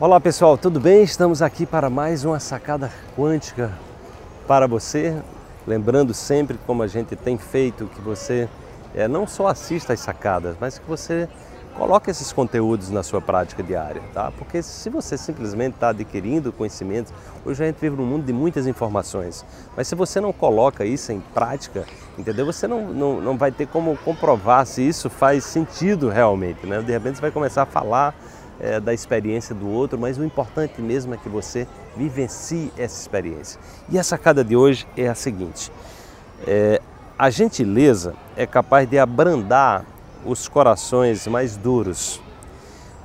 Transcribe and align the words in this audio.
Olá 0.00 0.20
pessoal, 0.20 0.56
tudo 0.56 0.78
bem? 0.78 1.02
Estamos 1.02 1.42
aqui 1.42 1.66
para 1.66 1.90
mais 1.90 2.24
uma 2.24 2.38
sacada 2.38 2.88
quântica 3.16 3.72
para 4.46 4.64
você. 4.64 5.20
Lembrando 5.66 6.14
sempre, 6.14 6.56
como 6.64 6.84
a 6.84 6.86
gente 6.86 7.16
tem 7.16 7.36
feito, 7.36 7.90
que 7.92 8.00
você 8.00 8.48
é, 8.94 9.08
não 9.08 9.26
só 9.26 9.48
assista 9.48 9.94
às 9.94 9.98
sacadas, 9.98 10.54
mas 10.60 10.78
que 10.78 10.88
você 10.88 11.28
coloque 11.76 12.08
esses 12.08 12.32
conteúdos 12.32 12.90
na 12.90 13.02
sua 13.02 13.20
prática 13.20 13.60
diária, 13.60 14.00
tá? 14.14 14.30
Porque 14.38 14.62
se 14.62 14.88
você 14.88 15.18
simplesmente 15.18 15.74
está 15.74 15.88
adquirindo 15.88 16.52
conhecimentos, 16.52 17.12
hoje 17.44 17.64
a 17.64 17.66
gente 17.66 17.80
vive 17.80 17.96
num 17.96 18.06
mundo 18.06 18.24
de 18.24 18.32
muitas 18.32 18.68
informações, 18.68 19.44
mas 19.76 19.88
se 19.88 19.96
você 19.96 20.20
não 20.20 20.32
coloca 20.32 20.84
isso 20.84 21.10
em 21.10 21.18
prática, 21.34 21.84
entendeu? 22.16 22.46
Você 22.46 22.68
não, 22.68 22.86
não, 22.92 23.20
não 23.20 23.36
vai 23.36 23.50
ter 23.50 23.66
como 23.66 23.96
comprovar 24.04 24.64
se 24.64 24.80
isso 24.80 25.10
faz 25.10 25.42
sentido 25.42 26.08
realmente, 26.08 26.64
né? 26.68 26.80
De 26.82 26.92
repente 26.92 27.16
você 27.16 27.22
vai 27.22 27.32
começar 27.32 27.62
a 27.62 27.66
falar 27.66 28.14
é, 28.60 28.80
da 28.80 28.92
experiência 28.92 29.54
do 29.54 29.68
outro, 29.68 29.98
mas 29.98 30.18
o 30.18 30.24
importante 30.24 30.80
mesmo 30.80 31.14
é 31.14 31.16
que 31.16 31.28
você 31.28 31.66
vivencie 31.96 32.72
essa 32.76 33.00
experiência. 33.00 33.60
E 33.88 33.98
a 33.98 34.02
sacada 34.02 34.44
de 34.44 34.56
hoje 34.56 34.86
é 34.96 35.08
a 35.08 35.14
seguinte: 35.14 35.70
é, 36.46 36.80
a 37.18 37.30
gentileza 37.30 38.14
é 38.36 38.46
capaz 38.46 38.88
de 38.88 38.98
abrandar 38.98 39.84
os 40.24 40.48
corações 40.48 41.26
mais 41.26 41.56
duros, 41.56 42.20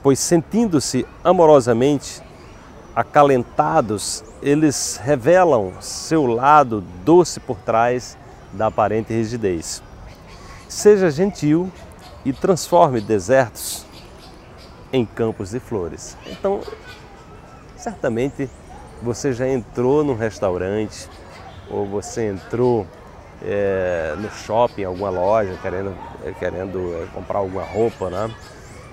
pois 0.01 0.19
sentindo-se 0.19 1.05
amorosamente 1.23 2.21
acalentados, 2.95 4.23
eles 4.41 4.99
revelam 5.03 5.73
seu 5.79 6.27
lado 6.27 6.83
doce 7.03 7.39
por 7.39 7.57
trás 7.57 8.17
da 8.51 8.67
aparente 8.67 9.13
rigidez. 9.13 9.81
Seja 10.67 11.09
gentil 11.09 11.71
e 12.23 12.31
transforme 12.31 13.01
desertos 13.01 13.85
em 14.93 15.03
campos 15.03 15.49
de 15.49 15.59
flores. 15.59 16.15
Então, 16.27 16.61
certamente 17.75 18.47
você 19.01 19.33
já 19.33 19.47
entrou 19.47 20.03
num 20.03 20.15
restaurante 20.15 21.09
ou 21.69 21.87
você 21.87 22.29
entrou 22.29 22.85
é, 23.41 24.15
no 24.17 24.29
shopping, 24.29 24.83
alguma 24.83 25.09
loja, 25.09 25.57
querendo, 25.61 25.93
é, 26.23 26.31
querendo 26.31 26.93
é, 26.95 27.07
comprar 27.13 27.39
alguma 27.39 27.63
roupa, 27.63 28.09
né? 28.09 28.33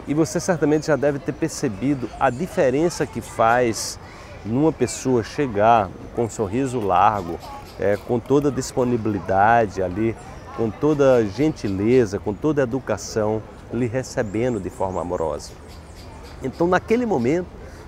E 0.09 0.15
você 0.15 0.41
certamente 0.41 0.87
já 0.87 0.97
deve 0.97 1.19
ter 1.19 1.33
percebido 1.33 2.09
a 2.19 2.31
diferença 2.31 3.07
que 3.07 3.21
faz 3.21 3.99
numa 4.45 4.73
pessoa 4.73 5.23
chegar 5.23 5.89
com 6.17 6.25
um 6.25 6.31
sorriso 6.31 6.81
largo, 6.81 7.39
é, 7.79 7.97
com 7.97 8.19
toda 8.19 8.49
a 8.49 8.53
disponibilidade 8.53 9.83
ali, 9.83 10.17
com 10.57 10.71
toda 10.71 11.17
a 11.17 11.25
gentileza, 11.25 12.19
com 12.19 12.35
toda 12.35 12.63
a 12.63 12.65
educação, 12.65 13.43
lhe 13.73 13.87
recebendo 13.87 14.59
de 14.59 14.71
forma 14.71 15.01
amorosa. 15.01 15.53
Então, 16.43 16.67
naquele 16.67 17.05
momento, 17.05 17.47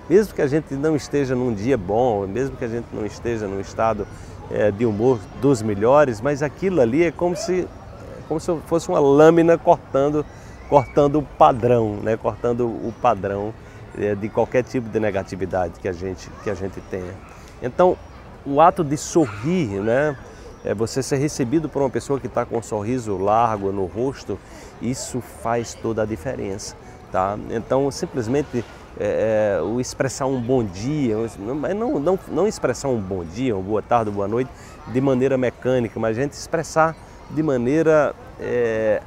mesmo 0.09 0.33
que 0.33 0.41
a 0.41 0.47
gente 0.47 0.73
não 0.75 0.95
esteja 0.95 1.35
num 1.35 1.53
dia 1.53 1.77
bom, 1.77 2.27
mesmo 2.27 2.55
que 2.57 2.65
a 2.65 2.67
gente 2.67 2.87
não 2.91 3.05
esteja 3.05 3.47
num 3.47 3.59
estado 3.59 4.05
é, 4.51 4.71
de 4.71 4.85
humor 4.85 5.19
dos 5.41 5.61
melhores, 5.61 6.21
mas 6.21 6.43
aquilo 6.43 6.81
ali 6.81 7.03
é 7.03 7.11
como 7.11 7.35
se, 7.35 7.67
como 8.27 8.39
se 8.39 8.55
fosse 8.65 8.89
uma 8.89 8.99
lâmina 8.99 9.57
cortando, 9.57 10.25
cortando 10.69 11.19
o 11.19 11.23
padrão, 11.23 11.97
né? 12.03 12.17
cortando 12.17 12.65
o 12.65 12.93
padrão 13.01 13.53
é, 13.97 14.15
de 14.15 14.29
qualquer 14.29 14.63
tipo 14.63 14.89
de 14.89 14.99
negatividade 14.99 15.79
que 15.79 15.87
a 15.87 15.93
gente, 15.93 16.29
que 16.43 16.49
a 16.49 16.55
gente 16.55 16.81
tenha. 16.89 17.13
Então, 17.61 17.97
o 18.45 18.59
ato 18.59 18.83
de 18.83 18.97
sorrir, 18.97 19.81
né? 19.81 20.17
É 20.65 20.73
você 20.73 21.03
ser 21.03 21.17
recebido 21.17 21.67
por 21.67 21.81
uma 21.81 21.89
pessoa 21.89 22.17
que 22.17 22.27
está 22.27 22.45
com 22.45 22.57
um 22.57 22.63
sorriso 22.63 23.17
largo 23.17 23.69
no 23.73 23.85
rosto, 23.85 24.39
isso 24.81 25.19
faz 25.19 25.73
toda 25.73 26.03
a 26.03 26.05
diferença. 26.05 26.75
Tá? 27.13 27.37
Então, 27.51 27.91
simplesmente 27.91 28.65
é, 28.99 29.57
é, 29.59 29.61
o 29.61 29.79
expressar 29.79 30.25
um 30.25 30.41
bom 30.41 30.63
dia, 30.63 31.15
não, 31.37 31.99
não, 31.99 32.19
não 32.27 32.47
expressar 32.47 32.87
um 32.87 32.99
bom 32.99 33.23
dia, 33.23 33.55
uma 33.55 33.61
boa 33.61 33.83
tarde, 33.83 34.09
uma 34.09 34.15
boa 34.15 34.27
noite 34.27 34.49
de 34.87 34.99
maneira 34.99 35.37
mecânica, 35.37 35.99
mas 35.99 36.17
a 36.17 36.21
gente 36.21 36.31
expressar 36.31 36.95
de 37.29 37.43
maneira 37.43 38.15
é, 38.39 38.99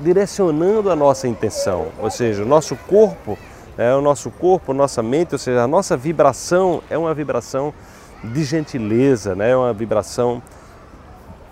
direcionando 0.00 0.90
a 0.90 0.96
nossa 0.96 1.28
intenção, 1.28 1.86
ou 2.00 2.10
seja, 2.10 2.42
o 2.42 2.46
nosso 2.46 2.74
corpo, 2.74 3.38
é, 3.78 3.94
o 3.94 4.00
nosso 4.00 4.28
corpo, 4.28 4.74
nossa 4.74 5.04
mente, 5.04 5.36
ou 5.36 5.38
seja, 5.38 5.62
a 5.62 5.68
nossa 5.68 5.96
vibração 5.96 6.82
é 6.90 6.98
uma 6.98 7.14
vibração 7.14 7.72
de 8.24 8.42
gentileza, 8.42 9.36
né? 9.36 9.50
é 9.50 9.56
uma 9.56 9.72
vibração 9.72 10.42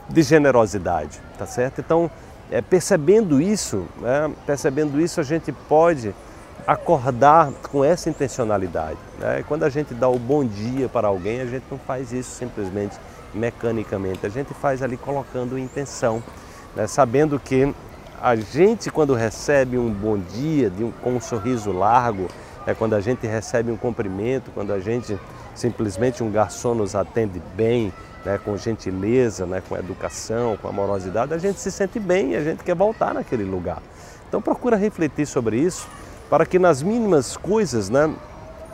de 0.09 0.23
generosidade, 0.25 1.21
tá 1.39 1.47
certo? 1.47 1.81
Então, 1.81 2.11
é, 2.51 2.61
percebendo 2.61 3.41
isso, 3.41 3.87
né, 4.01 4.31
percebendo 4.47 5.01
isso, 5.01 5.21
a 5.21 5.25
gente 5.25 5.53
pode 5.53 6.15
acordar 6.67 7.51
com 7.71 7.85
essa 7.85 8.11
intencionalidade. 8.11 8.99
Né? 9.19 9.45
Quando 9.47 9.65
a 9.65 9.71
gente 9.71 9.95
dá 9.95 10.09
o 10.09 10.19
bom 10.19 10.45
dia 10.45 10.89
para 10.89 11.09
alguém, 11.09 11.41
a 11.41 11.47
gente 11.47 11.65
não 11.71 11.79
faz 11.79 12.13
isso 12.13 12.31
simplesmente 12.31 12.97
mecanicamente, 13.35 14.27
a 14.27 14.29
gente 14.29 14.53
faz 14.55 14.83
ali 14.83 14.97
colocando 14.97 15.59
intenção, 15.59 16.23
né? 16.75 16.87
sabendo 16.87 17.39
que 17.39 17.75
a 18.21 18.35
gente 18.35 18.91
quando 18.91 19.15
recebe 19.15 19.79
um 19.79 19.91
bom 19.91 20.19
dia 20.19 20.73
um, 20.81 20.91
com 20.91 21.15
um 21.17 21.21
sorriso 21.21 21.71
largo, 21.73 22.29
é 22.69 22.75
quando 22.75 22.95
a 22.95 23.01
gente 23.01 23.27
recebe 23.27 23.73
um 23.73 23.79
cumprimento, 23.79 24.51
quando 24.53 24.75
a 24.75 24.79
gente 24.79 25.19
simplesmente 25.55 26.23
um 26.23 26.31
garçom 26.31 26.75
nos 26.75 26.95
atende 26.95 27.41
bem, 27.56 27.91
né, 28.27 28.39
com 28.45 28.59
gentileza, 28.59 29.47
né, 29.47 29.62
com 29.67 29.75
educação, 29.75 30.55
com 30.59 30.69
amorosidade, 30.69 31.33
a 31.33 31.39
gente 31.39 31.59
se 31.61 31.73
sente 31.73 31.99
bem 31.99 32.33
e 32.33 32.37
a 32.37 32.45
gente 32.45 32.62
quer 32.62 32.75
voltar 32.75 33.15
naquele 33.15 33.45
lugar. 33.45 33.83
Então 34.29 34.43
procura 34.43 34.77
refletir 34.77 35.27
sobre 35.27 35.56
isso 35.56 35.89
para 36.29 36.45
que 36.45 36.59
nas 36.59 36.83
mínimas 36.83 37.39
coisas, 37.39 37.89
né, 37.89 38.15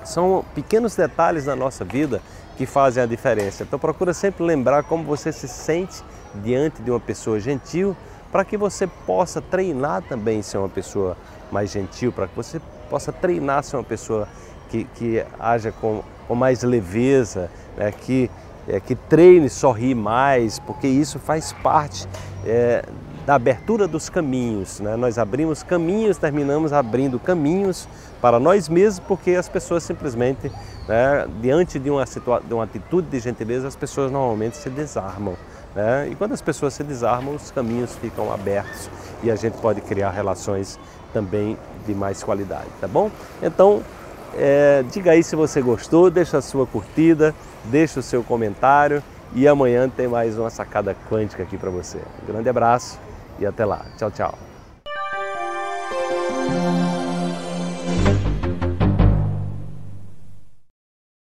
são 0.02 0.44
pequenos 0.56 0.96
detalhes 0.96 1.46
na 1.46 1.54
nossa 1.54 1.84
vida 1.84 2.20
que 2.56 2.66
fazem 2.66 3.00
a 3.00 3.06
diferença. 3.06 3.62
Então 3.62 3.78
procura 3.78 4.12
sempre 4.12 4.42
lembrar 4.42 4.82
como 4.82 5.04
você 5.04 5.30
se 5.30 5.46
sente 5.46 6.02
diante 6.34 6.82
de 6.82 6.90
uma 6.90 6.98
pessoa 6.98 7.38
gentil, 7.38 7.96
para 8.32 8.44
que 8.44 8.56
você 8.56 8.88
possa 9.06 9.40
treinar 9.40 10.02
também 10.02 10.42
ser 10.42 10.58
uma 10.58 10.68
pessoa 10.68 11.16
mais 11.52 11.70
gentil, 11.70 12.10
para 12.10 12.26
que 12.26 12.34
você 12.34 12.60
possa 12.84 13.12
treinar 13.12 13.62
ser 13.64 13.76
uma 13.76 13.84
pessoa 13.84 14.28
que, 14.68 14.84
que 14.96 15.24
haja 15.38 15.72
com, 15.72 16.02
com 16.26 16.34
mais 16.34 16.62
leveza, 16.62 17.50
né, 17.76 17.92
que 17.92 18.30
é, 18.68 18.80
que 18.80 18.94
treine 18.94 19.48
sorrir 19.48 19.94
mais, 19.94 20.58
porque 20.58 20.86
isso 20.86 21.18
faz 21.18 21.52
parte 21.52 22.08
é, 22.46 22.84
da 23.26 23.34
abertura 23.34 23.86
dos 23.86 24.08
caminhos. 24.08 24.80
Né? 24.80 24.96
Nós 24.96 25.18
abrimos 25.18 25.62
caminhos, 25.62 26.18
terminamos 26.18 26.72
abrindo 26.72 27.18
caminhos 27.18 27.88
para 28.20 28.38
nós 28.40 28.68
mesmos, 28.68 29.00
porque 29.06 29.32
as 29.32 29.48
pessoas 29.48 29.82
simplesmente, 29.82 30.50
né, 30.88 31.26
diante 31.40 31.78
de 31.78 31.90
uma, 31.90 32.04
de 32.04 32.54
uma 32.54 32.64
atitude 32.64 33.08
de 33.08 33.20
gentileza, 33.20 33.68
as 33.68 33.76
pessoas 33.76 34.10
normalmente 34.10 34.56
se 34.56 34.70
desarmam. 34.70 35.34
Né? 35.74 36.08
E 36.10 36.14
quando 36.14 36.32
as 36.32 36.40
pessoas 36.40 36.74
se 36.74 36.82
desarmam, 36.82 37.34
os 37.34 37.50
caminhos 37.50 37.94
ficam 37.96 38.32
abertos 38.32 38.88
e 39.22 39.30
a 39.30 39.36
gente 39.36 39.56
pode 39.58 39.80
criar 39.80 40.10
relações 40.10 40.78
também 41.12 41.56
de 41.86 41.94
mais 41.94 42.22
qualidade, 42.22 42.68
tá 42.80 42.88
bom? 42.88 43.10
Então, 43.42 43.82
é, 44.36 44.84
diga 44.90 45.12
aí 45.12 45.22
se 45.22 45.36
você 45.36 45.62
gostou, 45.62 46.10
deixa 46.10 46.38
a 46.38 46.42
sua 46.42 46.66
curtida, 46.66 47.34
deixa 47.64 48.00
o 48.00 48.02
seu 48.02 48.22
comentário 48.22 49.02
e 49.34 49.46
amanhã 49.46 49.88
tem 49.88 50.08
mais 50.08 50.38
uma 50.38 50.50
sacada 50.50 50.96
quântica 51.08 51.42
aqui 51.42 51.56
para 51.56 51.70
você. 51.70 51.98
Um 52.22 52.26
grande 52.26 52.48
abraço 52.48 52.98
e 53.38 53.46
até 53.46 53.64
lá. 53.64 53.84
Tchau, 53.96 54.10
tchau. 54.10 54.34